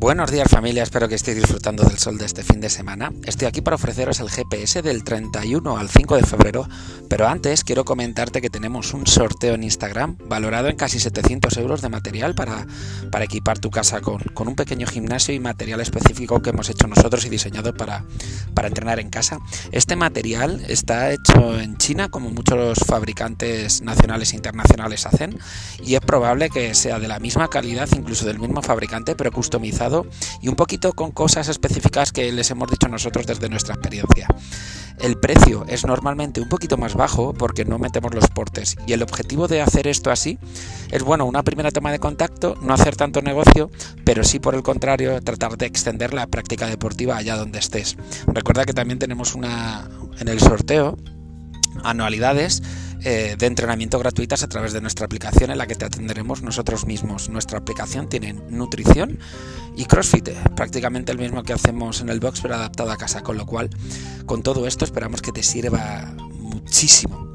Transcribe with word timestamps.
Buenos 0.00 0.30
días 0.30 0.48
familia, 0.48 0.84
espero 0.84 1.08
que 1.08 1.16
estéis 1.16 1.38
disfrutando 1.38 1.82
del 1.82 1.98
sol 1.98 2.18
de 2.18 2.24
este 2.24 2.44
fin 2.44 2.60
de 2.60 2.70
semana. 2.70 3.12
Estoy 3.24 3.48
aquí 3.48 3.62
para 3.62 3.74
ofreceros 3.74 4.20
el 4.20 4.30
GPS 4.30 4.80
del 4.80 5.02
31 5.02 5.76
al 5.76 5.88
5 5.88 6.14
de 6.14 6.22
febrero, 6.22 6.68
pero 7.08 7.26
antes 7.26 7.64
quiero 7.64 7.84
comentarte 7.84 8.40
que 8.40 8.48
tenemos 8.48 8.94
un 8.94 9.08
sorteo 9.08 9.56
en 9.56 9.64
Instagram 9.64 10.16
valorado 10.26 10.68
en 10.68 10.76
casi 10.76 11.00
700 11.00 11.56
euros 11.56 11.82
de 11.82 11.88
material 11.88 12.36
para, 12.36 12.64
para 13.10 13.24
equipar 13.24 13.58
tu 13.58 13.72
casa 13.72 14.00
con, 14.00 14.22
con, 14.34 14.46
un 14.46 14.54
pequeño 14.54 14.86
gimnasio 14.86 15.34
y 15.34 15.40
material 15.40 15.80
específico 15.80 16.40
que 16.42 16.50
hemos 16.50 16.70
hecho 16.70 16.86
nosotros 16.86 17.24
y 17.24 17.28
diseñado 17.28 17.74
para, 17.74 18.04
para 18.54 18.68
entrenar 18.68 19.00
en 19.00 19.10
casa. 19.10 19.40
Este 19.72 19.96
material 19.96 20.64
está 20.68 21.10
hecho 21.10 21.58
en 21.58 21.76
China 21.76 22.08
como 22.08 22.30
muchos 22.30 22.78
fabricantes 22.86 23.82
nacionales 23.82 24.32
e 24.32 24.36
internacionales 24.36 25.06
hacen 25.06 25.36
y 25.84 25.96
es 25.96 26.00
probable 26.02 26.50
que 26.50 26.72
sea 26.76 27.00
de 27.00 27.08
la 27.08 27.18
misma 27.18 27.48
calidad, 27.50 27.88
incluso 27.96 28.26
del 28.26 28.38
mismo 28.38 28.62
fabricante, 28.62 29.16
pero 29.16 29.32
customizado 29.32 29.87
y 30.40 30.48
un 30.48 30.56
poquito 30.56 30.92
con 30.92 31.10
cosas 31.10 31.48
específicas 31.48 32.12
que 32.12 32.30
les 32.32 32.50
hemos 32.50 32.70
dicho 32.70 32.88
nosotros 32.88 33.26
desde 33.26 33.48
nuestra 33.48 33.74
experiencia. 33.74 34.28
El 34.98 35.16
precio 35.18 35.64
es 35.68 35.86
normalmente 35.86 36.40
un 36.40 36.48
poquito 36.48 36.76
más 36.76 36.94
bajo 36.94 37.32
porque 37.32 37.64
no 37.64 37.78
metemos 37.78 38.14
los 38.14 38.28
portes 38.28 38.76
y 38.86 38.92
el 38.92 39.02
objetivo 39.02 39.46
de 39.46 39.60
hacer 39.60 39.86
esto 39.86 40.10
así 40.10 40.38
es 40.90 41.02
bueno, 41.02 41.24
una 41.24 41.44
primera 41.44 41.70
toma 41.70 41.92
de 41.92 42.00
contacto, 42.00 42.56
no 42.62 42.74
hacer 42.74 42.96
tanto 42.96 43.22
negocio, 43.22 43.70
pero 44.04 44.24
sí 44.24 44.40
por 44.40 44.54
el 44.54 44.62
contrario 44.62 45.20
tratar 45.22 45.56
de 45.56 45.66
extender 45.66 46.14
la 46.14 46.26
práctica 46.26 46.66
deportiva 46.66 47.16
allá 47.16 47.36
donde 47.36 47.60
estés. 47.60 47.96
Recuerda 48.26 48.64
que 48.64 48.72
también 48.72 48.98
tenemos 48.98 49.34
una 49.34 49.88
en 50.18 50.28
el 50.28 50.40
sorteo 50.40 50.96
anualidades 51.84 52.62
eh, 53.04 53.36
de 53.38 53.46
entrenamiento 53.46 53.98
gratuitas 53.98 54.42
a 54.42 54.48
través 54.48 54.72
de 54.72 54.80
nuestra 54.80 55.06
aplicación 55.06 55.50
en 55.50 55.58
la 55.58 55.66
que 55.66 55.74
te 55.74 55.84
atenderemos 55.84 56.42
nosotros 56.42 56.86
mismos. 56.86 57.28
Nuestra 57.28 57.58
aplicación 57.58 58.08
tiene 58.08 58.32
nutrición 58.32 59.18
y 59.76 59.84
CrossFit, 59.84 60.30
prácticamente 60.56 61.12
el 61.12 61.18
mismo 61.18 61.42
que 61.42 61.52
hacemos 61.52 62.00
en 62.00 62.08
el 62.08 62.20
box 62.20 62.40
pero 62.40 62.56
adaptado 62.56 62.90
a 62.90 62.96
casa, 62.96 63.22
con 63.22 63.36
lo 63.36 63.46
cual 63.46 63.70
con 64.26 64.42
todo 64.42 64.66
esto 64.66 64.84
esperamos 64.84 65.22
que 65.22 65.32
te 65.32 65.42
sirva 65.42 66.12
muchísimo. 66.32 67.34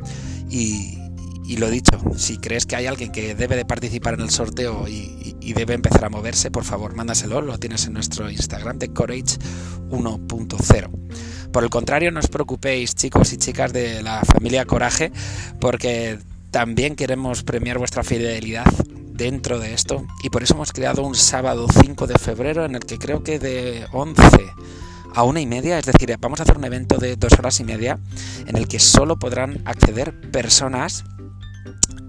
Y, 0.50 0.97
y 1.45 1.58
lo 1.58 1.70
dicho, 1.70 2.00
si 2.17 2.38
crees 2.38 2.66
que 2.66 2.75
hay 2.75 2.86
alguien 2.86 3.11
que 3.11 3.36
debe 3.36 3.55
de 3.55 3.66
participar 3.66 4.16
en 4.16 4.22
el 4.22 4.30
sorteo 4.30 4.88
y, 4.88 5.36
y, 5.39 5.53
debe 5.53 5.73
empezar 5.73 6.05
a 6.05 6.09
moverse, 6.09 6.52
por 6.52 6.64
favor, 6.64 6.95
mándaselo, 6.95 7.42
lo 7.42 7.58
tienes 7.58 7.86
en 7.88 7.94
nuestro 7.94 8.30
Instagram 8.30 8.80
de 8.80 8.89
Courage 8.89 9.38
1.0. 9.89 10.89
Por 11.54 11.64
el 11.64 11.70
contrario, 11.70 12.09
no 12.09 12.20
os 12.20 12.28
preocupéis, 12.28 12.96
chicos 12.96 13.32
y 13.32 13.38
chicas 13.38 13.72
de 13.72 14.02
la 14.02 14.22
familia 14.26 14.66
Coraje, 14.66 15.12
porque 15.62 16.18
también 16.50 16.95
queremos 16.95 17.44
premiar 17.44 17.78
vuestra 17.78 18.04
fidelidad 18.04 18.66
dentro 19.14 19.60
de 19.60 19.76
esto. 19.76 20.04
Y 20.23 20.32
por 20.32 20.42
eso 20.42 20.56
hemos 20.56 20.73
creado 20.73 21.04
un 21.04 21.14
sábado 21.14 21.68
5 21.70 22.08
de 22.08 22.16
febrero 22.16 22.66
en 22.66 22.73
el 22.73 22.84
que 22.84 22.98
creo 22.98 23.23
que 23.23 23.38
de 23.38 23.86
11 23.92 24.23
a 25.14 25.23
una 25.23 25.42
y 25.42 25.45
media, 25.45 25.78
es 25.78 25.86
decir, 25.86 26.18
vamos 26.20 26.40
a 26.40 26.44
hacer 26.44 26.58
un 26.58 26.66
evento 26.66 26.98
de 26.98 27.18
dos 27.18 27.34
horas 27.34 27.60
y 27.60 27.64
media 27.64 28.00
en 28.48 28.58
el 28.58 28.67
que 28.67 28.80
solo 28.80 29.20
podrán 29.20 29.62
acceder 29.66 30.32
personas 30.32 31.06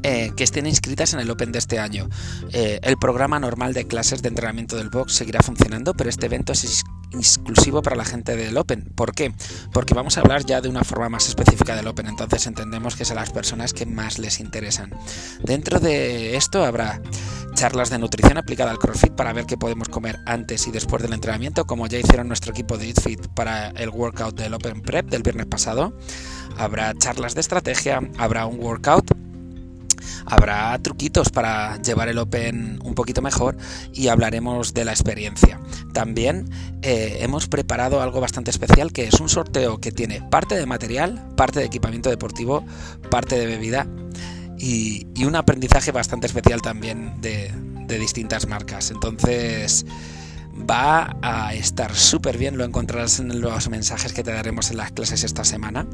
eh, 0.03 0.33
que 0.37 0.45
estén 0.45 0.67
inscritas 0.67 1.15
en 1.15 1.21
el 1.21 1.31
Open 1.31 1.51
de 1.51 1.59
este 1.59 1.79
año. 1.79 2.09
Eh, 2.53 2.79
el 2.83 2.99
programa 2.99 3.41
normal 3.41 3.73
de 3.73 3.87
clases 3.87 4.21
de 4.21 4.29
entrenamiento 4.29 4.77
del 4.77 4.91
box 4.91 5.15
seguirá 5.15 5.41
funcionando, 5.41 5.95
pero 5.95 6.11
este 6.11 6.27
evento 6.27 6.53
es 6.53 6.85
exclusivo 7.13 7.81
para 7.81 7.97
la 7.97 8.05
gente 8.05 8.37
del 8.37 8.57
Open. 8.59 8.93
¿Por 8.95 9.15
qué? 9.15 9.33
Porque 9.73 9.95
vamos 9.95 10.19
a 10.19 10.21
hablar 10.21 10.45
ya 10.45 10.61
de 10.61 10.69
una 10.69 10.85
forma 10.85 11.09
más 11.09 11.29
específica 11.29 11.75
del 11.75 11.87
Open, 11.87 12.07
entonces 12.07 12.47
entendemos 12.47 12.97
que 12.97 13.05
es 13.05 13.11
a 13.13 13.15
las 13.15 13.31
personas 13.31 13.73
que 13.73 13.87
más 13.87 14.19
les 14.19 14.41
interesan. 14.41 14.91
Dentro 15.43 15.81
de 15.81 16.37
esto 16.37 16.65
habrá 16.65 17.01
charlas 17.55 17.89
de 17.89 17.99
nutrición 17.99 18.37
aplicada 18.37 18.73
al 18.73 18.79
CrossFit 18.79 19.13
para 19.13 19.33
ver 19.33 19.47
qué 19.47 19.57
podemos 19.57 19.89
comer 19.89 20.19
antes 20.27 20.67
y 20.67 20.71
después 20.71 21.03
del 21.03 21.13
entrenamiento, 21.13 21.67
como 21.67 21.87
ya 21.87 21.99
hicieron 21.99 22.29
nuestro 22.29 22.53
equipo 22.53 22.77
de 22.77 22.89
EatFit 22.89 23.29
para 23.29 23.71
el 23.71 23.89
workout 23.89 24.37
del 24.37 24.53
Open 24.53 24.83
Prep 24.83 25.09
del 25.09 25.23
viernes 25.23 25.47
pasado. 25.47 25.97
Habrá 26.59 26.93
charlas 26.95 27.35
de 27.35 27.41
estrategia, 27.41 28.01
habrá 28.19 28.47
un 28.47 28.61
workout 28.61 29.24
habrá 30.27 30.79
truquitos 30.79 31.31
para 31.31 31.81
llevar 31.83 32.09
el 32.09 32.19
Open 32.19 32.79
un 32.83 32.95
poquito 32.95 33.23
mejor 33.23 33.57
y 33.93 34.09
hablaremos 34.09 34.75
de 34.75 34.85
la 34.85 34.93
experiencia. 34.93 35.61
También 35.93 36.51
eh, 36.83 37.19
hemos 37.21 37.47
preparado 37.49 38.01
algo 38.03 38.21
bastante 38.21 38.51
especial 38.51 38.93
que 38.93 39.09
es 39.09 39.21
un 39.21 39.29
sorteo 39.29 39.79
que 39.79 39.93
tiene 39.93 40.23
parte 40.23 40.57
de 40.57 40.67
material, 40.67 41.23
parte 41.37 41.61
de 41.61 41.67
equipamiento 41.67 42.11
deportivo, 42.11 42.65
parte 43.11 43.39
de 43.39 43.47
bebida 43.47 43.87
y, 44.59 45.07
un 45.25 45.37
aprendizaje 45.37 45.91
bastante 45.91 46.27
especial 46.27 46.61
también 46.61 47.21
de, 47.21 47.51
de 47.87 47.99
distintas 47.99 48.47
marcas. 48.47 48.91
Entonces 48.91 49.87
va 50.71 51.17
a 51.23 51.55
estar 51.55 51.95
súper 51.95 52.39
bien, 52.39 52.57
lo 52.57 52.65
encontrarás 52.65 53.19
en 53.19 53.41
los 53.41 53.69
mensajes 53.69 54.13
que 54.13 54.23
te 54.23 54.33
daremos 54.33 54.71
en 54.71 54.77
las 54.77 54.93
clases 54.93 55.25
esta 55.25 55.45
semana. 55.45 55.87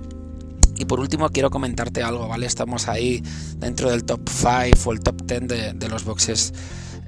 Y 0.80 0.86
por 0.86 0.98
último 0.98 1.28
quiero 1.28 1.50
comentarte 1.50 2.02
algo, 2.02 2.26
¿vale? 2.26 2.46
Estamos 2.46 2.88
ahí 2.88 3.22
dentro 3.58 3.90
del 3.90 4.04
top 4.04 4.26
5 4.30 4.88
o 4.88 4.92
el 4.94 5.00
top 5.00 5.26
10 5.26 5.46
de, 5.46 5.72
de 5.74 5.88
los 5.90 6.04
boxes 6.04 6.54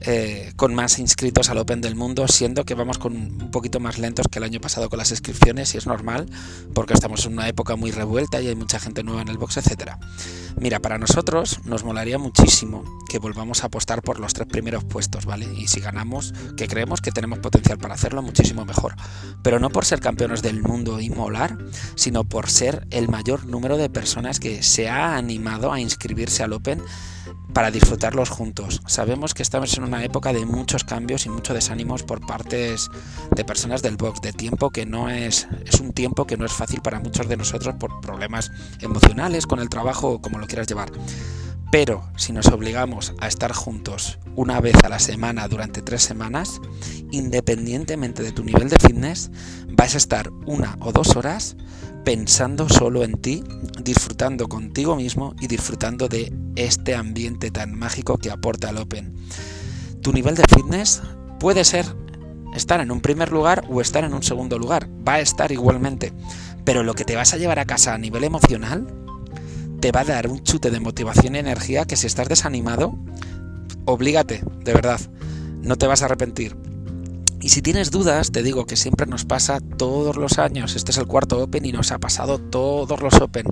eh, 0.07 0.53
con 0.57 0.75
más 0.75 0.99
inscritos 0.99 1.51
al 1.51 1.59
Open 1.59 1.81
del 1.81 1.97
mundo, 1.97 2.27
siendo 2.29 2.65
que 2.65 2.75
vamos 2.75 2.99
con 2.99 3.15
un 3.15 3.51
poquito 3.51 3.81
más 3.81 3.99
lentos 3.99 4.27
que 4.31 4.39
el 4.39 4.45
año 4.45 4.61
pasado 4.61 4.89
con 4.89 4.99
las 4.99 5.11
inscripciones 5.11 5.75
y 5.75 5.79
es 5.79 5.87
normal 5.87 6.27
porque 6.75 6.95
estamos 6.95 7.25
en 7.27 7.35
una 7.35 7.49
época 7.49 7.77
muy 7.77 7.91
revuelta 7.91 8.41
y 8.41 8.49
hay 8.49 8.55
mucha 8.55 8.79
gente 8.79 9.03
nueva 9.03 9.23
en 9.23 9.29
el 9.29 9.39
box, 9.39 9.59
etcétera. 9.59 9.99
Mira, 10.61 10.81
para 10.81 10.99
nosotros 10.99 11.61
nos 11.65 11.85
molaría 11.85 12.19
muchísimo 12.19 12.85
que 13.09 13.19
volvamos 13.19 13.63
a 13.63 13.67
apostar 13.67 14.03
por 14.03 14.21
los 14.21 14.35
tres 14.35 14.49
primeros 14.49 14.85
puestos, 14.85 15.25
¿vale? 15.25 15.47
Y 15.57 15.69
si 15.69 15.81
ganamos, 15.81 16.35
que 16.57 16.69
creemos 16.69 17.01
que 17.01 17.11
tenemos 17.11 17.39
potencial 17.39 17.79
para 17.79 17.95
hacerlo, 17.95 18.23
muchísimo 18.23 18.65
mejor. 18.65 18.95
Pero 19.43 19.59
no 19.59 19.71
por 19.71 19.85
ser 19.85 20.01
campeones 20.01 20.43
del 20.43 20.63
mundo 20.63 21.01
y 21.01 21.11
molar, 21.11 21.59
sino 21.95 22.25
por 22.25 22.51
ser 22.51 22.87
el 22.91 23.09
mayor 23.09 23.47
número 23.47 23.77
de 23.77 23.91
personas 23.91 24.41
que 24.41 24.63
se 24.63 24.89
ha 24.89 25.17
animado 25.17 25.73
a 25.73 25.81
inscribirse 25.81 26.43
al 26.43 26.53
Open 26.53 26.83
para 27.53 27.71
disfrutarlos 27.71 28.31
juntos. 28.31 28.83
Sabemos 28.87 29.35
que 29.35 29.43
estamos 29.43 29.77
en 29.77 29.85
una 29.85 30.05
época 30.05 30.33
de 30.33 30.47
muchos 30.47 30.85
cambios 30.85 31.27
y 31.27 31.29
muchos 31.29 31.55
desánimos 31.55 32.03
por 32.03 32.25
partes 32.27 32.89
de 33.35 33.45
personas 33.45 33.83
del 33.83 33.97
box, 33.97 34.21
de 34.21 34.33
tiempo 34.33 34.71
que 34.71 34.87
no 34.87 35.09
es 35.09 35.49
es 35.65 35.81
un 35.81 35.93
tiempo 35.93 36.27
que 36.27 36.37
no 36.37 36.45
es 36.45 36.53
fácil 36.53 36.81
para 36.81 37.01
muchos 37.01 37.29
de 37.29 37.37
nosotros 37.37 37.75
por 37.79 38.01
problemas 38.01 38.51
emocionales 38.81 39.47
con 39.47 39.61
el 39.61 39.69
trabajo 39.69 40.09
o 40.09 40.21
como 40.21 40.39
lo 40.39 40.47
quieras 40.47 40.67
llevar. 40.67 40.91
Pero 41.73 42.05
si 42.17 42.35
nos 42.35 42.49
obligamos 42.49 43.15
a 43.19 43.29
estar 43.29 43.51
juntos 43.55 44.19
una 44.37 44.61
vez 44.61 44.77
a 44.85 44.91
la 44.91 44.99
semana 44.99 45.49
durante 45.49 45.81
tres 45.81 46.03
semanas, 46.03 46.61
independientemente 47.11 48.23
de 48.23 48.31
tu 48.31 48.45
nivel 48.45 48.69
de 48.69 48.77
fitness, 48.77 49.31
vas 49.69 49.95
a 49.95 49.97
estar 49.97 50.31
una 50.45 50.77
o 50.81 50.93
dos 50.93 51.17
horas 51.17 51.57
pensando 52.05 52.69
solo 52.69 53.05
en 53.05 53.15
ti, 53.15 53.43
disfrutando 53.83 54.51
contigo 54.51 54.97
mismo 54.97 55.35
y 55.41 55.47
disfrutando 55.47 56.09
de 56.09 56.31
este 56.57 56.95
ambiente 56.95 57.51
tan 57.51 57.75
mágico 57.75 58.19
que 58.19 58.31
aporta 58.31 58.69
el 58.69 58.77
Open. 58.77 59.15
Tu 60.03 60.13
nivel 60.13 60.35
de 60.35 60.45
fitness 60.55 61.01
puede 61.41 61.65
ser 61.65 61.87
estar 62.55 62.83
en 62.83 62.91
un 62.91 63.01
primer 63.01 63.33
lugar 63.33 63.65
o 63.71 63.81
estar 63.81 64.05
en 64.05 64.13
un 64.13 64.23
segundo 64.23 64.59
lugar, 64.59 64.91
va 65.09 65.15
a 65.15 65.21
estar 65.21 65.51
igualmente, 65.53 66.13
pero 66.67 66.83
lo 66.83 66.93
que 66.93 67.07
te 67.07 67.17
vas 67.17 67.33
a 67.33 67.39
llevar 67.39 67.59
a 67.61 67.65
casa 67.65 67.95
a 67.95 67.99
nivel 67.99 68.25
emocional 68.25 69.02
te 69.83 69.91
va 69.91 70.03
a 70.03 70.05
dar 70.05 70.29
un 70.29 70.45
chute 70.45 70.71
de 70.71 70.79
motivación 70.79 71.35
y 71.35 71.41
energía 71.41 71.87
que 71.87 71.97
si 71.97 72.07
estás 72.07 72.29
desanimado, 72.29 72.97
oblígate, 73.85 74.41
de 74.63 74.73
verdad, 74.73 75.01
no 75.61 75.75
te 75.75 75.89
vas 75.89 76.03
a 76.03 76.05
arrepentir. 76.05 76.57
Y 77.43 77.49
si 77.49 77.61
tienes 77.61 77.91
dudas, 77.91 78.31
te 78.31 78.45
digo 78.45 78.67
que 78.67 78.77
siempre 78.77 79.05
nos 79.05 79.25
pasa 79.25 79.59
todos 79.61 80.17
los 80.17 80.39
años. 80.39 80.77
Este 80.77 80.93
es 80.93 80.99
el 80.99 81.09
cuarto 81.09 81.41
Open 81.41 81.65
y 81.67 81.73
nos 81.73 81.91
ha 81.91 81.99
pasado 81.99 82.39
todos 82.39 83.03
los 83.03 83.15
Open. 83.15 83.47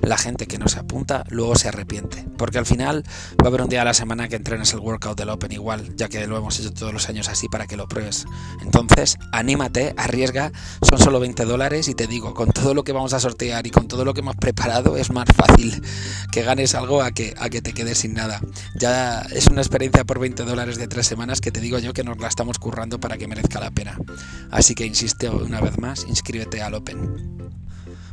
La 0.00 0.18
gente 0.18 0.48
que 0.48 0.58
no 0.58 0.66
se 0.66 0.80
apunta 0.80 1.22
luego 1.28 1.54
se 1.54 1.68
arrepiente. 1.68 2.26
Porque 2.36 2.58
al 2.58 2.66
final 2.66 3.04
va 3.40 3.44
a 3.44 3.46
haber 3.46 3.62
un 3.62 3.68
día 3.68 3.82
a 3.82 3.84
la 3.84 3.94
semana 3.94 4.28
que 4.28 4.34
entrenes 4.34 4.72
el 4.72 4.80
workout 4.80 5.16
del 5.16 5.28
Open 5.28 5.52
igual, 5.52 5.94
ya 5.94 6.08
que 6.08 6.26
lo 6.26 6.36
hemos 6.36 6.58
hecho 6.58 6.72
todos 6.72 6.92
los 6.92 7.08
años 7.08 7.28
así 7.28 7.46
para 7.48 7.68
que 7.68 7.76
lo 7.76 7.86
pruebes. 7.86 8.26
Entonces, 8.62 9.16
anímate, 9.30 9.94
arriesga. 9.96 10.50
Son 10.82 10.98
solo 10.98 11.20
20 11.20 11.44
dólares 11.44 11.86
y 11.86 11.94
te 11.94 12.08
digo, 12.08 12.34
con 12.34 12.50
todo 12.50 12.74
lo 12.74 12.82
que 12.82 12.90
vamos 12.90 13.12
a 13.12 13.20
sortear 13.20 13.64
y 13.64 13.70
con 13.70 13.86
todo 13.86 14.04
lo 14.04 14.12
que 14.12 14.22
hemos 14.22 14.34
preparado, 14.34 14.96
es 14.96 15.12
más 15.12 15.28
fácil 15.36 15.80
que 16.32 16.42
ganes 16.42 16.74
algo 16.74 17.00
a 17.00 17.12
que, 17.12 17.32
a 17.38 17.48
que 17.48 17.62
te 17.62 17.72
quedes 17.72 17.98
sin 17.98 18.14
nada. 18.14 18.40
Ya 18.74 19.20
es 19.30 19.46
una 19.46 19.60
experiencia 19.60 20.04
por 20.04 20.18
20 20.18 20.42
dólares 20.42 20.78
de 20.78 20.88
tres 20.88 21.06
semanas 21.06 21.40
que 21.40 21.52
te 21.52 21.60
digo 21.60 21.78
yo 21.78 21.92
que 21.92 22.02
nos 22.02 22.18
la 22.18 22.26
estamos 22.26 22.58
currando 22.58 22.98
para 22.98 23.16
que 23.16 23.28
me 23.28 23.35
la 23.60 23.70
pena. 23.70 23.98
Así 24.50 24.74
que 24.74 24.84
insiste 24.84 25.28
una 25.30 25.60
vez 25.60 25.78
más, 25.78 26.04
inscríbete 26.08 26.62
al 26.62 26.74
Open. 26.74 27.36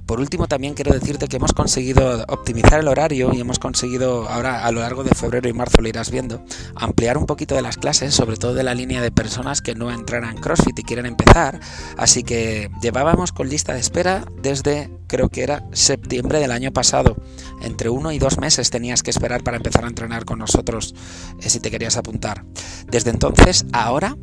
Por 0.05 0.19
último, 0.19 0.47
también 0.47 0.73
quiero 0.73 0.93
decirte 0.93 1.27
que 1.27 1.37
hemos 1.37 1.53
conseguido 1.53 2.25
optimizar 2.27 2.81
el 2.81 2.89
horario 2.89 3.31
y 3.33 3.39
hemos 3.39 3.57
conseguido, 3.57 4.27
ahora 4.27 4.65
a 4.65 4.71
lo 4.71 4.81
largo 4.81 5.03
de 5.05 5.15
febrero 5.15 5.47
y 5.47 5.53
marzo 5.53 5.81
lo 5.81 5.87
irás 5.87 6.11
viendo, 6.11 6.43
ampliar 6.75 7.17
un 7.17 7.25
poquito 7.25 7.55
de 7.55 7.61
las 7.61 7.77
clases, 7.77 8.13
sobre 8.13 8.35
todo 8.35 8.53
de 8.53 8.63
la 8.63 8.75
línea 8.75 9.01
de 9.01 9.11
personas 9.11 9.61
que 9.61 9.75
no 9.75 9.91
entraran 9.91 10.35
CrossFit 10.35 10.77
y 10.77 10.83
quieren 10.83 11.05
empezar. 11.05 11.61
Así 11.97 12.23
que 12.23 12.69
llevábamos 12.81 13.31
con 13.31 13.47
lista 13.47 13.73
de 13.73 13.79
espera 13.79 14.25
desde, 14.41 14.91
creo 15.07 15.29
que 15.29 15.43
era 15.43 15.63
septiembre 15.71 16.39
del 16.39 16.51
año 16.51 16.73
pasado. 16.73 17.15
Entre 17.61 17.89
uno 17.89 18.11
y 18.11 18.19
dos 18.19 18.39
meses 18.39 18.69
tenías 18.71 19.03
que 19.03 19.11
esperar 19.11 19.41
para 19.41 19.55
empezar 19.55 19.85
a 19.85 19.87
entrenar 19.87 20.25
con 20.25 20.39
nosotros 20.39 20.95
eh, 21.41 21.49
si 21.49 21.61
te 21.61 21.71
querías 21.71 21.95
apuntar. 21.95 22.43
Desde 22.87 23.09
entonces, 23.09 23.65
ahora 23.71 24.17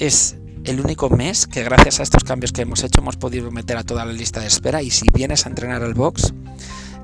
es 0.00 0.36
el 0.64 0.80
único 0.80 1.10
mes 1.10 1.46
que 1.46 1.62
gracias 1.62 2.00
a 2.00 2.02
estos 2.02 2.24
cambios 2.24 2.52
que 2.52 2.62
hemos 2.62 2.82
hecho 2.82 3.00
hemos 3.00 3.16
podido 3.16 3.50
meter 3.50 3.76
a 3.76 3.84
toda 3.84 4.04
la 4.04 4.12
lista 4.12 4.40
de 4.40 4.46
espera 4.46 4.82
y 4.82 4.90
si 4.90 5.06
vienes 5.12 5.46
a 5.46 5.50
entrenar 5.50 5.82
al 5.82 5.94
box, 5.94 6.32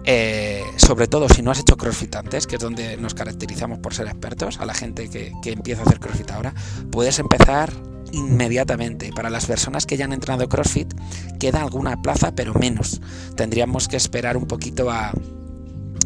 eh, 0.04 0.62
sobre 0.76 1.06
todo 1.06 1.28
si 1.28 1.42
no 1.42 1.50
has 1.50 1.60
hecho 1.60 1.76
CrossFit 1.76 2.16
antes, 2.16 2.46
que 2.46 2.56
es 2.56 2.62
donde 2.62 2.96
nos 2.96 3.14
caracterizamos 3.14 3.78
por 3.80 3.92
ser 3.92 4.06
expertos, 4.06 4.60
a 4.60 4.66
la 4.66 4.74
gente 4.74 5.08
que, 5.10 5.32
que 5.42 5.52
empieza 5.52 5.82
a 5.82 5.84
hacer 5.84 6.00
CrossFit 6.00 6.30
ahora, 6.30 6.54
puedes 6.90 7.18
empezar 7.18 7.70
inmediatamente. 8.12 9.10
Para 9.14 9.30
las 9.30 9.44
personas 9.46 9.84
que 9.84 9.96
ya 9.96 10.06
han 10.06 10.12
entrenado 10.12 10.48
CrossFit, 10.48 10.94
queda 11.38 11.60
alguna 11.60 12.00
plaza, 12.00 12.34
pero 12.34 12.54
menos. 12.54 13.00
Tendríamos 13.36 13.88
que 13.88 13.96
esperar 13.96 14.36
un 14.36 14.46
poquito 14.46 14.90
a, 14.90 15.12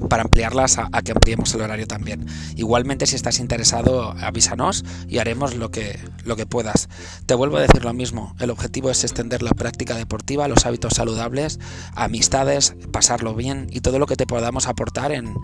para 0.08 0.22
ampliarlas 0.22 0.78
a, 0.78 0.88
que 1.02 1.12
ampliemos 1.12 1.54
el 1.54 1.62
horario 1.62 1.86
también. 1.86 2.26
Igualmente, 2.56 3.06
si 3.06 3.16
estás 3.16 3.38
interesado, 3.38 4.14
avísanos 4.20 4.84
y 5.08 5.18
haremos 5.18 5.54
lo 5.54 5.70
que, 5.70 5.98
lo 6.24 6.36
que 6.36 6.46
puedas. 6.46 6.88
Te 7.26 7.34
vuelvo 7.34 7.58
a 7.58 7.62
decir 7.62 7.84
lo 7.84 7.92
mismo, 7.92 8.34
el 8.38 8.50
objetivo 8.50 8.90
es 8.90 9.04
extender 9.04 9.42
la 9.42 9.52
práctica 9.52 9.94
deportiva, 9.96 10.48
los 10.48 10.66
hábitos 10.66 10.94
saludables, 10.94 11.58
amistades, 11.94 12.74
pasarlo 12.92 13.34
bien 13.34 13.68
y 13.70 13.80
todo 13.80 13.98
lo 13.98 14.06
que 14.06 14.16
te 14.16 14.26
podamos 14.26 14.66
aportar 14.66 15.12
en, 15.12 15.34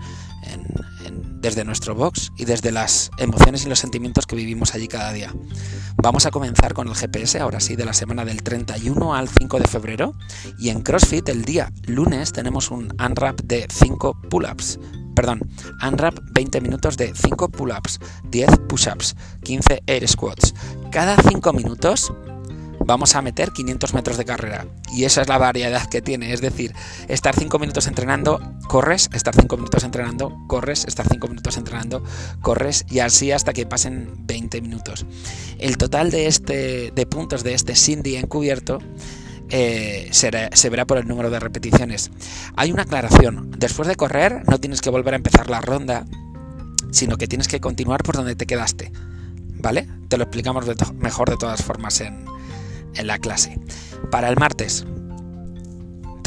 desde 1.41 1.63
nuestro 1.63 1.95
box 1.95 2.31
y 2.35 2.45
desde 2.45 2.71
las 2.71 3.11
emociones 3.17 3.65
y 3.65 3.69
los 3.69 3.79
sentimientos 3.79 4.25
que 4.25 4.35
vivimos 4.35 4.73
allí 4.73 4.87
cada 4.87 5.13
día. 5.13 5.33
Vamos 5.97 6.25
a 6.25 6.31
comenzar 6.31 6.73
con 6.73 6.87
el 6.87 6.95
GPS, 6.95 7.39
ahora 7.39 7.59
sí, 7.59 7.75
de 7.75 7.85
la 7.85 7.93
semana 7.93 8.25
del 8.25 8.43
31 8.43 9.15
al 9.15 9.29
5 9.29 9.59
de 9.59 9.67
febrero. 9.67 10.13
Y 10.59 10.69
en 10.69 10.81
CrossFit, 10.81 11.27
el 11.29 11.45
día 11.45 11.71
lunes, 11.85 12.33
tenemos 12.33 12.71
un 12.71 12.93
unwrap 12.99 13.41
de 13.41 13.67
5 13.69 14.17
pull-ups. 14.47 14.79
Perdón, 15.15 15.39
unwrap 15.81 16.19
20 16.31 16.61
minutos 16.61 16.95
de 16.97 17.13
5 17.13 17.49
pull-ups, 17.49 17.99
10 18.29 18.49
push-ups, 18.67 19.15
15 19.43 19.83
air 19.87 20.07
squats. 20.07 20.53
Cada 20.91 21.17
5 21.17 21.53
minutos 21.53 22.13
vamos 22.85 23.15
a 23.15 23.21
meter 23.23 23.51
500 23.51 23.95
metros 23.95 24.17
de 24.17 24.25
carrera. 24.25 24.67
Y 24.93 25.05
esa 25.05 25.21
es 25.21 25.27
la 25.27 25.39
variedad 25.39 25.89
que 25.89 26.03
tiene. 26.03 26.33
Es 26.33 26.41
decir, 26.41 26.73
estar 27.07 27.35
5 27.35 27.57
minutos 27.57 27.87
entrenando, 27.87 28.39
corres, 28.67 29.09
estar 29.11 29.35
5 29.35 29.57
minutos 29.57 29.83
entrenando, 29.83 30.37
corres, 30.47 30.85
estar 30.85 31.07
5 31.07 31.27
minutos 31.27 31.57
entrenando, 31.57 32.03
corres 32.41 32.85
y 32.87 32.99
así 32.99 33.31
hasta 33.31 33.53
que 33.53 33.65
pasen 33.65 34.13
20 34.27 34.61
minutos. 34.61 35.05
El 35.57 35.77
total 35.77 36.11
de, 36.11 36.27
este, 36.27 36.91
de 36.91 37.05
puntos 37.07 37.43
de 37.43 37.55
este 37.55 37.75
Cindy 37.75 38.17
encubierto 38.17 38.79
eh, 39.49 40.09
se 40.11 40.69
verá 40.69 40.85
por 40.85 40.97
el 40.97 41.07
número 41.07 41.29
de 41.29 41.39
repeticiones. 41.39 42.11
Hay 42.55 42.71
una 42.71 42.83
aclaración. 42.83 43.51
Después 43.57 43.87
de 43.87 43.95
correr 43.95 44.43
no 44.47 44.59
tienes 44.59 44.81
que 44.81 44.89
volver 44.89 45.13
a 45.13 45.17
empezar 45.17 45.49
la 45.49 45.61
ronda, 45.61 46.05
sino 46.91 47.17
que 47.17 47.27
tienes 47.27 47.47
que 47.47 47.59
continuar 47.59 48.03
por 48.03 48.15
donde 48.15 48.35
te 48.35 48.45
quedaste. 48.45 48.91
¿Vale? 49.59 49.87
Te 50.07 50.17
lo 50.17 50.23
explicamos 50.23 50.65
mejor 50.95 51.29
de 51.29 51.37
todas 51.37 51.63
formas 51.63 51.99
en, 52.01 52.25
en 52.95 53.07
la 53.07 53.17
clase. 53.17 53.59
Para 54.11 54.29
el 54.29 54.37
martes 54.37 54.85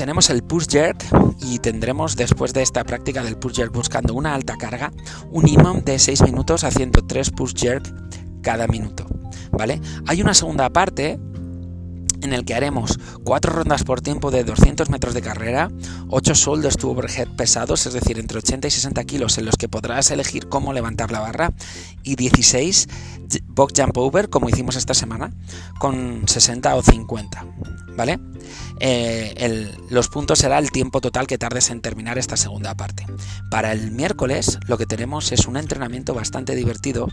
tenemos 0.01 0.31
el 0.31 0.43
push 0.43 0.67
jerk 0.67 1.05
y 1.43 1.59
tendremos 1.59 2.17
después 2.17 2.55
de 2.55 2.63
esta 2.63 2.85
práctica 2.85 3.23
del 3.23 3.37
push 3.37 3.57
jerk 3.57 3.71
buscando 3.71 4.15
una 4.15 4.35
alta 4.35 4.57
carga 4.57 4.93
un 5.31 5.47
imam 5.47 5.85
de 5.85 5.99
6 5.99 6.23
minutos 6.23 6.65
haciendo 6.65 7.07
3 7.07 7.31
push 7.33 7.53
jerk 7.55 7.85
cada 8.43 8.67
minuto. 8.67 9.05
¿Vale? 9.53 9.79
Hay 10.07 10.23
una 10.23 10.33
segunda 10.33 10.71
parte 10.71 11.21
en 12.23 12.33
el 12.33 12.45
que 12.45 12.55
haremos 12.55 12.99
4 13.25 13.53
rondas 13.53 13.85
por 13.85 14.01
tiempo 14.01 14.31
de 14.31 14.45
200 14.45 14.91
metros 14.91 15.15
de 15.15 15.23
carrera, 15.23 15.71
8 16.09 16.35
shoulders 16.35 16.77
to 16.77 16.91
overhead 16.91 17.29
pesados, 17.37 17.87
es 17.87 17.93
decir, 17.93 18.19
entre 18.19 18.39
80 18.39 18.69
y 18.69 18.71
60 18.71 19.05
kilos 19.05 19.39
en 19.39 19.47
los 19.47 19.57
que 19.57 19.69
podrás 19.69 20.11
elegir 20.11 20.49
cómo 20.49 20.73
levantar 20.73 21.11
la 21.13 21.21
barra, 21.21 21.53
y 22.03 22.17
16 22.17 22.89
box 23.47 23.73
jump 23.77 23.97
over, 23.99 24.29
como 24.29 24.49
hicimos 24.49 24.77
esta 24.77 24.95
semana, 24.95 25.33
con 25.79 26.27
60 26.27 26.75
o 26.75 26.83
50. 26.83 27.47
¿Vale? 27.97 28.19
Eh, 28.79 29.71
los 29.91 30.09
puntos 30.09 30.39
será 30.39 30.59
el 30.59 30.71
tiempo 30.71 31.01
total 31.01 31.27
que 31.27 31.37
tardes 31.37 31.71
en 31.71 31.83
terminar 31.83 32.19
esta 32.19 32.37
segunda 32.37 32.75
parte. 32.75 33.05
Para 33.51 33.73
el 33.73 33.91
miércoles 33.91 34.59
lo 34.67 34.79
que 34.79 34.87
tenemos 34.87 35.33
es 35.33 35.47
un 35.47 35.57
entrenamiento 35.57 36.15
bastante 36.15 36.55
divertido 36.55 37.09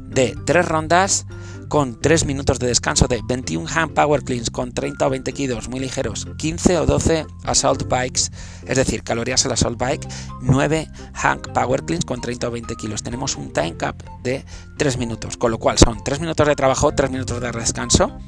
de 0.00 0.36
3 0.46 0.66
rondas 0.66 1.26
con 1.72 1.98
3 1.98 2.26
minutos 2.26 2.58
de 2.58 2.66
descanso 2.66 3.08
de 3.08 3.22
21 3.24 3.66
hand 3.74 3.94
power 3.94 4.22
cleans 4.22 4.50
con 4.50 4.72
30 4.72 5.06
o 5.06 5.08
20 5.08 5.32
kilos 5.32 5.70
muy 5.70 5.80
ligeros, 5.80 6.28
15 6.36 6.76
o 6.76 6.84
12 6.84 7.24
assault 7.44 7.88
bikes, 7.88 8.30
es 8.66 8.76
decir, 8.76 9.02
calorías 9.02 9.46
al 9.46 9.52
assault 9.52 9.78
bike, 9.78 10.06
9 10.42 10.86
hand 11.14 11.50
power 11.54 11.82
cleans 11.82 12.04
con 12.04 12.20
30 12.20 12.48
o 12.48 12.50
20 12.50 12.76
kilos. 12.76 13.02
Tenemos 13.02 13.36
un 13.36 13.54
time 13.54 13.78
cap 13.78 14.02
de 14.22 14.44
3 14.76 14.98
minutos, 14.98 15.38
con 15.38 15.50
lo 15.50 15.56
cual 15.56 15.78
son 15.78 16.04
3 16.04 16.20
minutos 16.20 16.46
de 16.46 16.56
trabajo, 16.56 16.92
3 16.92 17.10
minutos 17.10 17.40
de 17.40 17.50
descanso, 17.50 18.18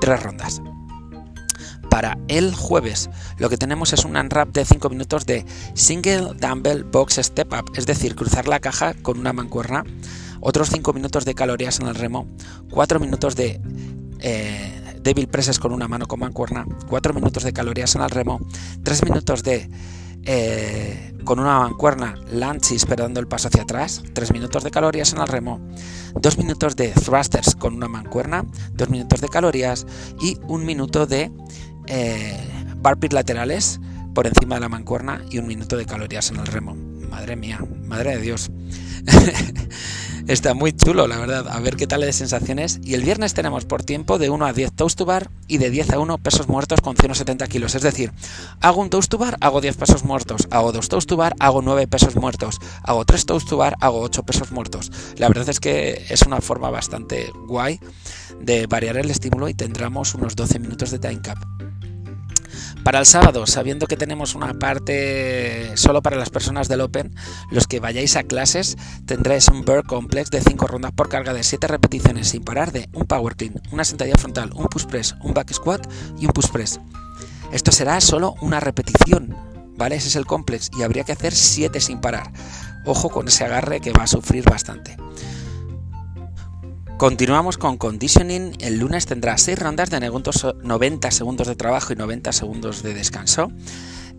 3 0.00 0.22
rondas. 0.22 0.62
Para 1.90 2.16
el 2.28 2.54
jueves 2.54 3.10
lo 3.36 3.50
que 3.50 3.58
tenemos 3.58 3.92
es 3.92 4.06
un 4.06 4.16
unwrap 4.16 4.48
de 4.54 4.64
5 4.64 4.88
minutos 4.88 5.26
de 5.26 5.44
single 5.74 6.32
dumbbell 6.40 6.84
box 6.84 7.16
step 7.20 7.52
up, 7.52 7.70
es 7.74 7.84
decir, 7.84 8.16
cruzar 8.16 8.48
la 8.48 8.60
caja 8.60 8.94
con 8.94 9.18
una 9.18 9.34
mancuerna 9.34 9.84
otros 10.40 10.70
5 10.70 10.92
minutos 10.92 11.24
de 11.24 11.34
calorías 11.34 11.80
en 11.80 11.88
el 11.88 11.94
remo, 11.94 12.26
4 12.70 13.00
minutos 13.00 13.36
de 13.36 13.60
eh, 14.20 14.96
débil 15.02 15.28
presses 15.28 15.58
con 15.58 15.72
una 15.72 15.88
mano 15.88 16.06
con 16.06 16.20
mancuerna, 16.20 16.66
4 16.88 17.14
minutos 17.14 17.42
de 17.42 17.52
calorías 17.52 17.94
en 17.94 18.02
el 18.02 18.10
remo, 18.10 18.40
3 18.82 19.04
minutos 19.04 19.42
de 19.42 19.70
eh, 20.24 21.14
con 21.24 21.38
una 21.38 21.60
mancuerna 21.60 22.16
lunges 22.32 22.84
pero 22.84 23.04
dando 23.04 23.20
el 23.20 23.28
paso 23.28 23.48
hacia 23.48 23.62
atrás, 23.62 24.02
3 24.12 24.32
minutos 24.32 24.64
de 24.64 24.70
calorías 24.70 25.12
en 25.12 25.20
el 25.20 25.28
remo, 25.28 25.60
2 26.14 26.38
minutos 26.38 26.76
de 26.76 26.88
thrusters 26.88 27.54
con 27.54 27.74
una 27.74 27.88
mancuerna, 27.88 28.44
2 28.72 28.90
minutos 28.90 29.20
de 29.20 29.28
calorías 29.28 29.86
y 30.20 30.36
1 30.48 30.64
minuto 30.64 31.06
de 31.06 31.30
eh, 31.86 32.38
laterales 33.10 33.80
por 34.14 34.26
encima 34.26 34.56
de 34.56 34.62
la 34.62 34.68
mancuerna 34.68 35.22
y 35.30 35.38
un 35.38 35.46
minuto 35.46 35.76
de 35.76 35.86
calorías 35.86 36.30
en 36.30 36.38
el 36.38 36.46
remo. 36.46 36.74
Madre 36.74 37.36
mía, 37.36 37.64
madre 37.86 38.16
de 38.16 38.22
Dios. 38.22 38.50
Está 40.28 40.52
muy 40.52 40.74
chulo, 40.74 41.06
la 41.06 41.16
verdad. 41.16 41.48
A 41.48 41.58
ver 41.58 41.76
qué 41.76 41.86
tal 41.86 42.02
de 42.02 42.12
sensaciones. 42.12 42.80
Y 42.84 42.92
el 42.92 43.02
viernes 43.02 43.32
tenemos 43.32 43.64
por 43.64 43.82
tiempo 43.82 44.18
de 44.18 44.28
1 44.28 44.44
a 44.44 44.52
10 44.52 44.72
toast 44.72 44.98
to 44.98 45.06
bar 45.06 45.30
y 45.46 45.56
de 45.56 45.70
10 45.70 45.94
a 45.94 45.98
1 45.98 46.18
pesos 46.18 46.48
muertos 46.48 46.82
con 46.82 46.96
170 46.96 47.46
kilos. 47.46 47.74
Es 47.74 47.80
decir, 47.80 48.12
hago 48.60 48.82
un 48.82 48.90
toast 48.90 49.10
to 49.10 49.16
bar, 49.16 49.38
hago 49.40 49.62
10 49.62 49.78
pesos 49.78 50.04
muertos. 50.04 50.46
Hago 50.50 50.70
dos 50.70 50.90
toast 50.90 51.08
to 51.08 51.16
bar, 51.16 51.34
hago 51.38 51.62
9 51.62 51.86
pesos 51.86 52.14
muertos. 52.16 52.58
Hago 52.82 53.06
3 53.06 53.24
toast 53.24 53.48
to 53.48 53.56
bar, 53.56 53.76
hago 53.80 54.00
8 54.00 54.22
pesos 54.24 54.52
muertos. 54.52 54.92
La 55.16 55.28
verdad 55.28 55.48
es 55.48 55.60
que 55.60 56.04
es 56.10 56.20
una 56.20 56.42
forma 56.42 56.68
bastante 56.68 57.32
guay 57.46 57.80
de 58.38 58.66
variar 58.66 58.98
el 58.98 59.10
estímulo 59.10 59.48
y 59.48 59.54
tendremos 59.54 60.14
unos 60.14 60.36
12 60.36 60.58
minutos 60.58 60.90
de 60.90 60.98
time 60.98 61.22
cap. 61.22 61.57
Para 62.88 63.00
el 63.00 63.04
sábado, 63.04 63.46
sabiendo 63.46 63.86
que 63.86 63.98
tenemos 63.98 64.34
una 64.34 64.54
parte 64.54 65.76
solo 65.76 66.00
para 66.00 66.16
las 66.16 66.30
personas 66.30 66.68
del 66.68 66.80
Open, 66.80 67.14
los 67.50 67.66
que 67.66 67.80
vayáis 67.80 68.16
a 68.16 68.22
clases 68.22 68.78
tendréis 69.04 69.48
un 69.48 69.62
Burr 69.62 69.84
Complex 69.84 70.30
de 70.30 70.40
5 70.40 70.66
rondas 70.66 70.92
por 70.92 71.10
carga 71.10 71.34
de 71.34 71.42
7 71.42 71.66
repeticiones 71.66 72.28
sin 72.28 72.42
parar 72.42 72.72
de 72.72 72.88
un 72.94 73.04
Power 73.04 73.36
Clean, 73.36 73.60
una 73.72 73.84
sentadilla 73.84 74.16
frontal, 74.16 74.52
un 74.54 74.68
push 74.68 74.86
press, 74.86 75.14
un 75.22 75.34
back 75.34 75.52
squat 75.52 75.86
y 76.18 76.24
un 76.24 76.32
push 76.32 76.48
press. 76.48 76.80
Esto 77.52 77.72
será 77.72 78.00
solo 78.00 78.36
una 78.40 78.58
repetición, 78.58 79.36
¿vale? 79.76 79.96
Ese 79.96 80.08
es 80.08 80.16
el 80.16 80.24
complex 80.24 80.70
y 80.78 80.82
habría 80.82 81.04
que 81.04 81.12
hacer 81.12 81.34
7 81.34 81.80
sin 81.80 82.00
parar. 82.00 82.32
Ojo 82.86 83.10
con 83.10 83.28
ese 83.28 83.44
agarre 83.44 83.82
que 83.82 83.92
va 83.92 84.04
a 84.04 84.06
sufrir 84.06 84.44
bastante. 84.48 84.96
Continuamos 86.98 87.58
con 87.58 87.76
conditioning. 87.76 88.54
El 88.58 88.80
lunes 88.80 89.06
tendrá 89.06 89.38
6 89.38 89.56
rondas 89.56 89.88
de 89.88 90.00
90 90.00 91.10
segundos 91.12 91.46
de 91.46 91.54
trabajo 91.54 91.92
y 91.92 91.96
90 91.96 92.32
segundos 92.32 92.82
de 92.82 92.92
descanso. 92.92 93.52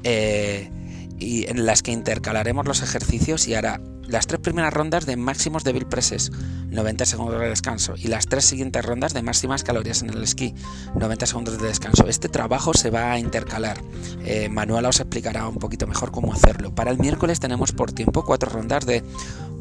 Eh, 0.04 0.72
y 1.20 1.46
en 1.50 1.66
las 1.66 1.84
que 1.84 1.92
intercalaremos 1.92 2.66
los 2.66 2.82
ejercicios 2.82 3.50
y 3.50 3.56
hará 3.56 3.82
las 4.10 4.28
tres 4.28 4.42
primeras 4.42 4.74
rondas 4.74 5.06
de 5.06 5.16
máximos 5.16 5.64
de 5.64 5.74
bill 5.74 5.86
presses, 5.86 6.32
90 6.70 7.06
segundos 7.06 7.40
de 7.40 7.50
descanso, 7.50 7.94
y 7.96 8.08
las 8.08 8.28
tres 8.28 8.46
siguientes 8.46 8.84
rondas 8.84 9.14
de 9.14 9.22
máximas 9.22 9.64
calorías 9.64 10.02
en 10.02 10.10
el 10.10 10.24
esquí, 10.24 10.54
90 10.96 11.26
segundos 11.26 11.62
de 11.62 11.68
descanso. 11.68 12.08
Este 12.08 12.30
trabajo 12.30 12.74
se 12.74 12.90
va 12.90 13.12
a 13.12 13.20
intercalar. 13.20 13.80
Eh, 14.26 14.50
Manuela 14.50 14.90
os 14.90 15.00
explicará 15.00 15.48
un 15.48 15.58
poquito 15.58 15.88
mejor 15.88 16.12
cómo 16.12 16.34
hacerlo. 16.34 16.74
Para 16.74 16.92
el 16.92 16.98
miércoles 16.98 17.40
tenemos 17.40 17.72
por 17.72 17.92
tiempo 17.92 18.24
cuatro 18.24 18.50
rondas 18.50 18.86
de 18.86 19.04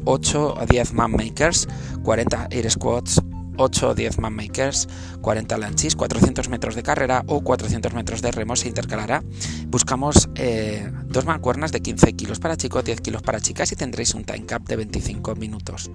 8 0.05 0.59
a 0.59 0.65
10 0.65 0.93
man 0.93 1.11
makers, 1.11 1.67
40 2.03 2.47
air 2.51 2.71
squats, 2.71 3.21
8 3.59 3.89
o 3.89 3.93
10 3.93 4.19
man 4.19 4.33
makers, 4.33 4.87
40 5.21 5.57
lunges, 5.57 5.95
400 5.95 6.49
metros 6.49 6.75
de 6.75 6.83
carrera 6.83 7.23
o 7.27 7.41
400 7.41 7.93
metros 7.93 8.21
de 8.21 8.31
remo 8.31 8.55
se 8.55 8.69
intercalará. 8.69 9.23
Buscamos 9.67 10.29
eh, 10.35 10.89
dos 11.05 11.25
mancuernas 11.25 11.71
de 11.71 11.81
15 11.81 12.13
kilos 12.13 12.39
para 12.39 12.57
chicos, 12.57 12.83
10 12.85 13.01
kilos 13.01 13.21
para 13.21 13.41
chicas 13.41 13.71
y 13.71 13.75
tendréis 13.75 14.15
un 14.15 14.23
time 14.23 14.45
cap 14.45 14.63
de 14.63 14.77
25 14.77 15.35
minutos. 15.35 15.91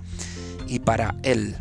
Y 0.68 0.80
para 0.80 1.14
el 1.23 1.56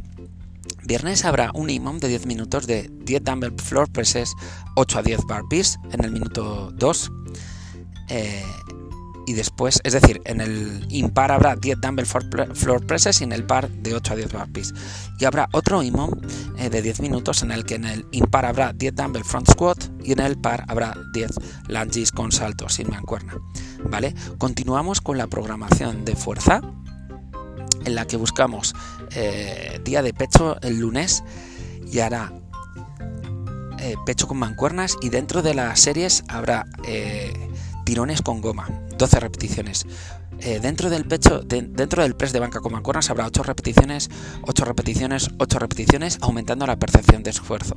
viernes 0.83 1.24
habrá 1.24 1.51
un 1.53 1.69
imam 1.69 2.00
de 2.00 2.10
10 2.10 2.25
minutos 2.25 2.67
de 2.67 2.91
10 3.05 3.24
dumbbell 3.24 3.53
floor 3.57 3.89
presses, 3.89 4.33
8 4.75 5.00
a 5.00 5.03
10 5.03 5.22
burpees 5.27 5.79
en 5.91 6.03
el 6.03 6.12
minuto 6.12 6.72
2. 6.75 7.12
Y 9.25 9.34
después, 9.34 9.80
es 9.84 9.94
decir, 9.94 10.22
en 10.25 10.42
el 10.42 10.86
impar 10.89 11.32
habrá 11.32 11.56
10 11.56 11.80
dumbbell 11.82 12.06
floor 12.06 12.86
presses 12.86 13.22
y 13.22 13.24
en 13.24 13.32
el 13.32 13.46
par 13.46 13.70
de 13.70 13.96
8 13.96 14.13
a 14.13 14.15
10 14.15 14.34
burpees. 14.34 14.74
Y 15.20 15.25
habrá 15.25 15.48
otro 15.53 15.82
IMOM 15.82 16.12
eh, 16.58 16.70
de 16.70 16.82
10 16.82 17.01
minutos 17.01 17.44
en 17.44 17.51
el 17.51 17.65
que 17.65 17.75
en 17.75 17.86
el 17.86 18.06
impar 18.12 18.46
habrá 18.46 18.74
10 18.74 18.96
dumbbell 18.96 19.24
front 19.24 19.50
squat 19.50 19.77
y 20.03 20.12
en 20.12 20.20
el 20.20 20.38
par 20.38 20.65
habrá 20.68 20.96
10 21.13 21.32
lunges 21.68 22.12
con 22.12 22.32
salto 22.32 22.68
sin 22.70 22.89
mancuerna. 22.89 23.36
¿Vale? 23.89 24.13
Continuamos 24.38 25.01
con 25.01 25.18
la 25.18 25.27
programación 25.27 26.06
de 26.06 26.15
fuerza 26.15 26.62
en 27.86 27.96
la 27.96 28.06
que 28.06 28.18
buscamos 28.18 28.74
eh, 29.12 29.80
día 29.84 30.01
de 30.01 30.13
pecho 30.13 30.60
el 30.62 30.80
lunes 30.80 31.24
y 31.92 32.00
hará 32.00 32.32
eh, 33.80 33.96
pecho 34.06 34.27
con 34.27 34.38
mancuernas 34.38 34.96
y 35.01 35.10
dentro 35.10 35.42
de 35.42 35.53
las 35.53 35.80
series 35.82 36.24
habrá 36.30 36.65
tirones 37.84 38.22
con 38.22 38.42
goma, 38.42 38.68
12 39.03 39.19
repeticiones. 39.19 39.86
Eh, 40.39 40.62
dentro 40.62 40.89
del 40.89 41.03
pecho, 41.03 41.41
dentro 41.41 42.03
del 42.03 42.15
press 42.15 42.31
de 42.31 42.39
banca 42.39 42.62
con 42.62 42.72
mancuernas 42.72 43.10
habrá 43.10 43.27
8 43.27 43.43
repeticiones, 43.43 44.10
8 44.43 44.63
repeticiones, 44.63 45.29
8 45.39 45.60
repeticiones, 45.60 46.19
aumentando 46.22 46.65
la 46.65 46.77
percepción 46.79 47.22
de 47.22 47.31
esfuerzo. 47.31 47.75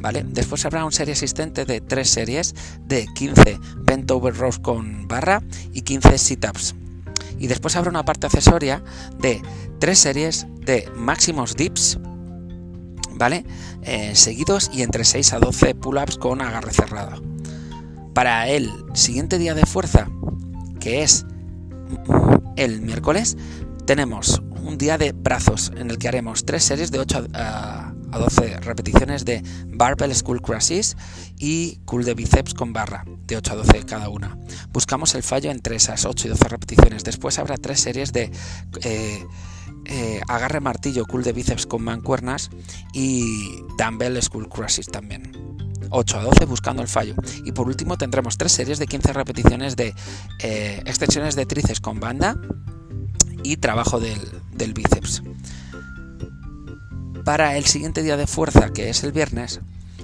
¿Vale? 0.00 0.24
Después 0.26 0.64
habrá 0.64 0.84
un 0.84 0.90
serie 0.90 1.12
asistente 1.12 1.66
de 1.66 1.80
3 1.80 2.10
series 2.10 2.56
de 2.80 3.06
15 3.14 3.60
bent 3.76 4.10
over 4.10 4.36
rows 4.36 4.58
con 4.58 5.06
barra 5.06 5.40
y 5.72 5.82
15 5.82 6.18
sit-ups. 6.18 6.74
Y 7.38 7.46
después 7.46 7.76
habrá 7.76 7.90
una 7.90 8.04
parte 8.04 8.26
accesoria 8.26 8.82
de 9.20 9.40
3 9.78 9.96
series 9.96 10.46
de 10.62 10.90
máximos 10.96 11.54
dips, 11.54 12.00
¿vale? 13.12 13.44
Eh, 13.82 14.16
seguidos 14.16 14.68
y 14.72 14.82
entre 14.82 15.04
6 15.04 15.32
a 15.32 15.38
12 15.38 15.76
pull-ups 15.76 16.16
con 16.16 16.40
agarre 16.40 16.72
cerrado. 16.72 17.22
Para 18.14 18.48
el 18.48 18.72
siguiente 18.94 19.38
día 19.38 19.54
de 19.54 19.66
fuerza, 19.66 20.08
que 20.86 21.02
es 21.02 21.26
el 22.54 22.80
miércoles, 22.80 23.36
tenemos 23.86 24.40
un 24.62 24.78
día 24.78 24.98
de 24.98 25.10
brazos 25.10 25.72
en 25.76 25.90
el 25.90 25.98
que 25.98 26.06
haremos 26.06 26.44
tres 26.44 26.62
series 26.62 26.92
de 26.92 27.00
8 27.00 27.26
a, 27.34 27.92
12 28.12 28.60
repeticiones 28.60 29.24
de 29.24 29.42
barbell 29.66 30.14
school 30.14 30.40
crushes 30.40 30.96
y 31.40 31.80
cool 31.86 32.04
de 32.04 32.14
bíceps 32.14 32.54
con 32.54 32.72
barra 32.72 33.04
de 33.26 33.36
8 33.36 33.52
a 33.52 33.56
12 33.56 33.84
cada 33.84 34.08
una. 34.10 34.38
Buscamos 34.72 35.16
el 35.16 35.24
fallo 35.24 35.50
entre 35.50 35.74
esas 35.74 36.04
8 36.04 36.28
y 36.28 36.30
12 36.30 36.48
repeticiones. 36.50 37.02
Después 37.02 37.40
habrá 37.40 37.56
tres 37.56 37.80
series 37.80 38.12
de 38.12 38.30
eh, 38.82 39.26
eh, 39.86 40.20
agarre 40.28 40.60
martillo 40.60 41.04
cool 41.04 41.24
de 41.24 41.32
bíceps 41.32 41.66
con 41.66 41.82
mancuernas 41.82 42.48
y 42.92 43.56
dumbbell 43.76 44.22
school 44.22 44.48
crushes 44.48 44.86
también. 44.86 45.35
8 45.90 46.18
a 46.18 46.22
12 46.22 46.44
buscando 46.46 46.82
el 46.82 46.88
fallo. 46.88 47.14
Y 47.44 47.52
por 47.52 47.66
último 47.66 47.96
tendremos 47.96 48.36
tres 48.36 48.52
series 48.52 48.78
de 48.78 48.86
15 48.86 49.12
repeticiones 49.12 49.76
de 49.76 49.94
eh, 50.40 50.82
extensiones 50.86 51.36
de 51.36 51.46
tríceps 51.46 51.80
con 51.80 52.00
banda 52.00 52.36
y 53.42 53.56
trabajo 53.58 54.00
del, 54.00 54.74
bíceps. 54.74 55.22
Para 57.24 57.56
el 57.56 57.64
siguiente 57.64 58.02
día 58.02 58.16
de 58.16 58.26
fuerza, 58.26 58.72
que 58.72 58.88
es 58.88 59.04
el 59.04 59.12
viernes, 59.12 59.60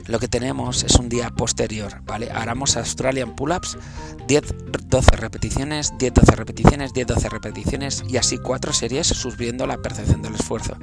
lo 0.07 0.19
que 0.19 0.29
tenemos 0.29 0.83
es 0.83 0.97
un 0.97 1.09
día 1.09 1.31
posterior, 1.31 2.03
¿vale? 2.05 2.31
Haremos 2.31 2.77
Australian 2.77 3.37
Pull-Ups, 3.37 3.79
10-12 4.27 5.17
repeticiones, 5.17 5.93
10-12 5.95 6.35
repeticiones, 6.35 6.93
10-12 6.93 7.31
repeticiones 7.31 8.05
y 8.09 8.17
así 8.17 8.39
cuatro 8.39 8.73
series 8.73 9.07
subiendo 9.07 9.67
la 9.67 9.79
percepción 9.79 10.23
del 10.23 10.35
esfuerzo. 10.35 10.77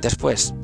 Después, 0.00 0.54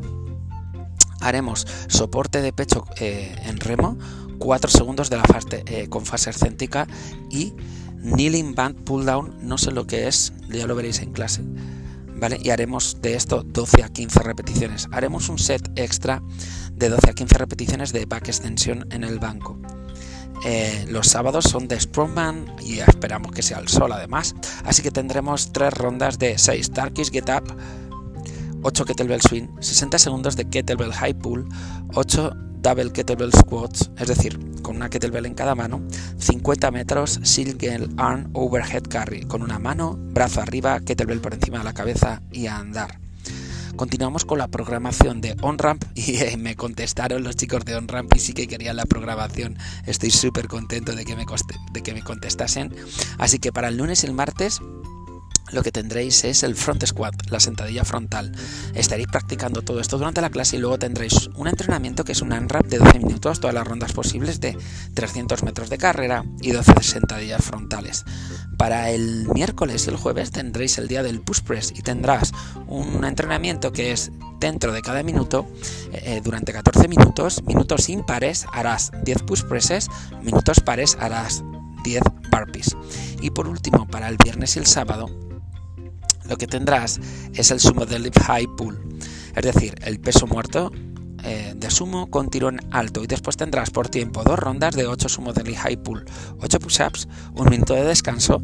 haremos 1.29 1.67
soporte 1.89 2.41
de 2.41 2.53
pecho 2.53 2.85
eh, 2.99 3.35
en 3.45 3.59
remo, 3.59 3.99
4 4.39 4.71
segundos 4.71 5.11
de 5.11 5.17
la 5.17 5.25
fase, 5.25 5.63
eh, 5.67 5.89
con 5.89 6.05
fase 6.05 6.31
excéntrica 6.31 6.87
y 7.31 7.55
kneeling 8.01 8.55
band 8.55 8.85
pull 8.85 9.05
down, 9.05 9.37
no 9.43 9.59
sé 9.59 9.73
lo 9.73 9.87
que 9.87 10.07
es, 10.07 10.33
ya 10.49 10.67
lo 10.67 10.75
veréis 10.75 11.01
en 11.01 11.13
clase. 11.13 11.43
¿Vale? 12.19 12.39
Y 12.43 12.49
haremos 12.49 13.03
de 13.03 13.15
esto 13.15 13.43
12 13.43 13.83
a 13.83 13.91
15 13.91 14.21
repeticiones. 14.21 14.89
Haremos 14.91 15.29
un 15.29 15.39
set 15.39 15.71
extra 15.77 16.23
de 16.73 16.89
12 16.89 17.11
a 17.11 17.13
15 17.13 17.37
repeticiones 17.37 17.93
de 17.93 18.07
back 18.07 18.29
extensión 18.29 18.87
en 18.91 19.05
el 19.05 19.19
banco. 19.19 19.59
Eh, 20.45 20.87
los 20.89 21.09
sábados 21.09 21.45
son 21.45 21.67
de 21.69 21.79
Strongman 21.79 22.47
y 22.63 22.79
esperamos 22.81 23.33
que 23.33 23.43
sea 23.43 23.59
el 23.59 23.69
sol 23.69 23.93
además. 23.93 24.35
Así 24.65 24.83
que 24.83 24.91
tendremos 24.91 25.53
tres 25.53 25.73
rondas 25.75 26.19
de 26.19 26.39
6 26.39 26.71
Turkish 26.71 27.11
Get 27.11 27.29
Up, 27.31 27.55
8 28.67 28.85
kettlebell 28.85 29.21
swing, 29.21 29.47
60 29.61 29.97
segundos 29.97 30.35
de 30.35 30.45
kettlebell 30.45 30.93
high 30.93 31.15
pull, 31.15 31.47
8 31.95 32.33
double 32.63 32.91
kettlebell 32.91 33.33
squats, 33.33 33.93
es 33.97 34.09
decir, 34.09 34.41
con 34.63 34.75
una 34.75 34.91
kettlebell 34.91 35.25
en 35.25 35.35
cada 35.35 35.55
mano, 35.55 35.81
50 36.19 36.73
metros 36.73 37.21
single 37.23 37.89
arm 37.97 38.29
overhead 38.33 38.83
carry, 38.83 39.23
con 39.23 39.43
una 39.43 39.61
mano, 39.61 39.97
brazo 39.97 40.41
arriba, 40.41 40.81
kettlebell 40.81 41.21
por 41.21 41.35
encima 41.35 41.59
de 41.59 41.65
la 41.65 41.75
cabeza 41.75 42.23
y 42.33 42.49
a 42.49 42.57
andar. 42.57 42.99
Continuamos 43.77 44.25
con 44.25 44.39
la 44.39 44.49
programación 44.49 45.21
de 45.21 45.37
OnRamp 45.43 45.85
y 45.95 46.17
eh, 46.17 46.37
me 46.37 46.57
contestaron 46.57 47.23
los 47.23 47.37
chicos 47.37 47.65
de 47.65 47.77
OnRamp 47.77 48.17
y 48.17 48.19
sí 48.19 48.33
que 48.33 48.49
querían 48.49 48.75
la 48.75 48.87
programación. 48.87 49.59
Estoy 49.85 50.11
súper 50.11 50.49
contento 50.49 50.97
de 50.97 51.05
que, 51.05 51.15
me 51.15 51.25
de 51.73 51.83
que 51.83 51.95
me 51.95 52.03
contestasen. 52.03 52.75
Así 53.19 53.39
que 53.39 53.53
para 53.53 53.69
el 53.69 53.77
lunes 53.77 54.03
y 54.03 54.07
el 54.09 54.13
martes 54.13 54.61
lo 55.53 55.63
que 55.63 55.73
tendréis 55.73 56.25
es 56.25 56.43
el 56.43 56.57
front 56.57 56.85
squat, 56.85 57.15
la 57.31 57.41
sentadilla 57.41 57.85
frontal. 57.85 58.33
Estaréis 58.75 59.09
practicando 59.09 59.63
todo 59.63 59.81
esto 59.81 59.99
durante 59.99 60.21
la 60.21 60.31
clase 60.31 60.57
y 60.57 60.59
luego 60.59 60.79
tendréis 60.79 61.29
un 61.37 61.47
entrenamiento 61.47 62.05
que 62.05 62.13
es 62.13 62.23
un 62.23 62.33
unwrap 62.33 62.67
de 62.67 62.79
12 62.79 62.99
minutos, 62.99 63.41
todas 63.41 63.55
las 63.55 63.67
rondas 63.67 63.93
posibles 63.93 64.41
de 64.41 64.57
300 64.95 65.43
metros 65.45 65.71
de 65.71 65.79
carrera 65.79 66.25
y 66.41 66.51
12 66.51 66.83
sentadillas 66.83 67.45
frontales. 67.45 68.05
Para 68.57 68.91
el 68.91 69.29
miércoles 69.35 69.87
y 69.87 69.91
el 69.91 69.97
jueves 69.97 70.31
tendréis 70.31 70.79
el 70.79 70.89
día 70.89 71.03
del 71.03 71.21
push 71.21 71.41
press 71.43 71.73
y 71.77 71.83
tendrás 71.83 72.33
un 72.67 73.05
entrenamiento 73.05 73.73
que 73.73 73.93
es 73.93 74.11
dentro 74.41 74.73
de 74.73 74.83
cada 74.83 75.03
minuto, 75.03 75.47
eh, 75.93 76.21
durante 76.23 76.53
14 76.53 76.89
minutos, 76.89 77.43
minutos 77.45 77.89
impares 77.89 78.47
harás 78.53 78.93
10 79.05 79.23
push 79.23 79.43
presses, 79.45 79.89
minutos 80.23 80.61
pares 80.61 80.97
harás 81.01 81.45
10 81.85 82.03
burpees. 82.31 82.77
Y 83.21 83.31
por 83.31 83.49
último, 83.49 83.87
para 83.87 84.09
el 84.09 84.17
viernes 84.17 84.57
y 84.57 84.59
el 84.59 84.67
sábado, 84.67 85.09
lo 86.29 86.37
que 86.37 86.47
tendrás 86.47 87.01
es 87.35 87.51
el 87.51 87.61
sumo 87.61 87.87
deadlift 87.87 88.21
high 88.23 88.47
pull, 88.57 88.79
es 89.35 89.45
decir, 89.45 89.75
el 89.83 90.01
peso 90.01 90.27
muerto 90.27 90.73
eh, 91.23 91.55
de 91.57 91.71
sumo 91.71 92.09
con 92.09 92.29
tirón 92.29 92.61
alto 92.71 93.03
y 93.03 93.07
después 93.07 93.37
tendrás 93.37 93.71
por 93.71 93.89
tiempo 93.89 94.23
dos 94.23 94.39
rondas 94.39 94.75
de 94.77 94.87
8 94.87 95.09
sumo 95.09 95.33
deadlift 95.33 95.59
high 95.61 95.77
pull, 95.77 96.05
8 96.41 96.61
push-ups, 96.61 97.09
un 97.35 97.49
minuto 97.49 97.75
de 97.75 97.85
descanso, 97.85 98.43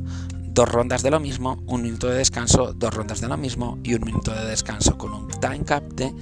dos 0.52 0.68
rondas 0.68 1.02
de 1.02 1.10
lo 1.10 1.20
mismo, 1.20 1.62
un 1.66 1.82
minuto 1.82 2.08
de 2.08 2.18
descanso, 2.18 2.72
dos 2.72 2.92
rondas 2.92 3.20
de 3.20 3.28
lo 3.28 3.36
mismo 3.36 3.78
y 3.82 3.94
un 3.94 4.04
minuto 4.04 4.32
de 4.34 4.44
descanso 4.46 4.98
con 4.98 5.12
un 5.12 5.28
time 5.28 5.64
cap 5.64 5.84
de 5.94 6.12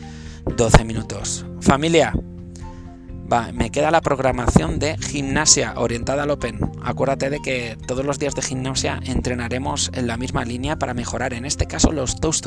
12 0.56 0.84
minutos. 0.84 1.44
Familia, 1.60 2.12
me 3.54 3.70
queda 3.70 3.92
la 3.92 4.00
programación 4.00 4.80
de 4.80 4.98
gimnasia 4.98 5.74
orientada 5.76 6.24
al 6.24 6.30
Open. 6.30 6.58
Acuérdate 6.82 7.30
de 7.30 7.40
que 7.40 7.78
todos 7.86 8.04
los 8.04 8.18
días 8.18 8.34
de 8.34 8.42
gimnasia 8.42 8.98
entrenaremos 9.04 9.90
en 9.94 10.08
la 10.08 10.16
misma 10.16 10.44
línea 10.44 10.78
para 10.78 10.94
mejorar, 10.94 11.32
en 11.32 11.44
este 11.44 11.66
caso, 11.66 11.92
los 11.92 12.20
toes. 12.20 12.42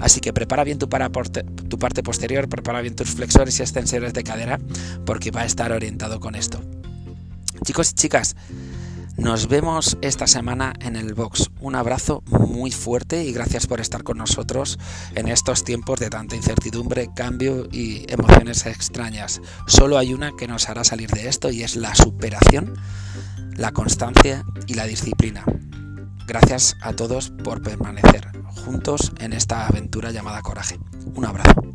Así 0.00 0.20
que 0.20 0.34
prepara 0.34 0.62
bien 0.62 0.78
tu, 0.78 0.88
tu 0.88 1.78
parte 1.78 2.02
posterior, 2.02 2.48
prepara 2.48 2.82
bien 2.82 2.94
tus 2.94 3.10
flexores 3.10 3.58
y 3.58 3.62
extensores 3.62 4.12
de 4.12 4.24
cadera, 4.24 4.60
porque 5.06 5.30
va 5.30 5.42
a 5.42 5.46
estar 5.46 5.72
orientado 5.72 6.20
con 6.20 6.34
esto. 6.34 6.60
Chicos 7.64 7.92
y 7.92 7.94
chicas, 7.94 8.36
nos 9.16 9.48
vemos 9.48 9.96
esta 10.02 10.26
semana 10.26 10.74
en 10.80 10.96
el 10.96 11.14
box. 11.14 11.50
Un 11.60 11.76
abrazo 11.76 12.22
muy 12.26 12.70
fuerte 12.70 13.24
y 13.24 13.32
gracias 13.32 13.66
por 13.66 13.80
estar 13.80 14.02
con 14.02 14.18
nosotros 14.18 14.78
en 15.14 15.28
estos 15.28 15.64
tiempos 15.64 16.00
de 16.00 16.10
tanta 16.10 16.36
incertidumbre, 16.36 17.10
cambio 17.14 17.68
y 17.70 18.04
emociones 18.12 18.66
extrañas. 18.66 19.40
Solo 19.66 19.98
hay 19.98 20.12
una 20.12 20.32
que 20.36 20.48
nos 20.48 20.68
hará 20.68 20.84
salir 20.84 21.10
de 21.10 21.28
esto 21.28 21.50
y 21.50 21.62
es 21.62 21.76
la 21.76 21.94
superación, 21.94 22.74
la 23.56 23.72
constancia 23.72 24.44
y 24.66 24.74
la 24.74 24.86
disciplina. 24.86 25.44
Gracias 26.26 26.76
a 26.80 26.94
todos 26.94 27.30
por 27.30 27.62
permanecer 27.62 28.32
juntos 28.46 29.12
en 29.18 29.32
esta 29.32 29.66
aventura 29.66 30.10
llamada 30.10 30.42
coraje. 30.42 30.78
Un 31.14 31.24
abrazo. 31.24 31.73